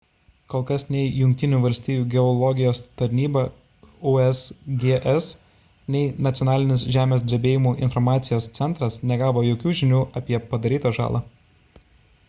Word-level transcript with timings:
kol 0.51 0.61
kas 0.67 0.83
nei 0.93 1.09
jungtinių 1.17 1.57
valstijų 1.65 2.05
geologijos 2.13 2.81
tarnyba 3.01 3.43
usgs 4.13 5.29
nei 5.97 6.09
nacionalinis 6.29 6.87
žemės 6.97 7.27
drebėjimų 7.33 7.75
informacijos 7.89 8.49
centras 8.61 9.01
negavo 9.13 9.45
jokių 9.51 9.77
žinių 9.83 10.01
apie 10.23 10.43
padarytą 10.55 10.97
žalą 10.99 11.23